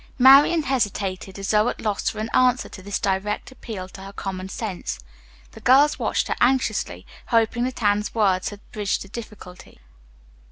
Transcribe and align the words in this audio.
Marian 0.17 0.63
hesitated 0.63 1.37
as 1.37 1.51
though 1.51 1.69
at 1.69 1.79
loss 1.79 2.09
for 2.09 2.17
an 2.17 2.31
answer 2.33 2.67
to 2.67 2.81
this 2.81 2.97
direct 2.97 3.51
appeal 3.51 3.87
to 3.89 4.01
her 4.01 4.11
common 4.11 4.49
sense. 4.49 4.97
The 5.51 5.61
girls 5.61 5.99
watched 5.99 6.27
her 6.27 6.35
anxiously, 6.41 7.05
hoping 7.27 7.65
that 7.65 7.83
Anne's 7.83 8.15
words 8.15 8.49
had 8.49 8.61
bridged 8.71 9.03
the 9.03 9.09
difficulty. 9.09 9.79